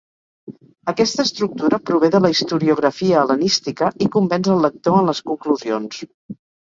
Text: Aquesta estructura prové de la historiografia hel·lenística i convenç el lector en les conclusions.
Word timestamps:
Aquesta 0.93 1.25
estructura 1.29 1.79
prové 1.89 2.09
de 2.15 2.21
la 2.25 2.31
historiografia 2.35 3.19
hel·lenística 3.21 3.91
i 4.07 4.09
convenç 4.17 4.51
el 4.55 4.65
lector 4.67 4.99
en 5.03 5.09
les 5.11 5.23
conclusions. 5.29 6.01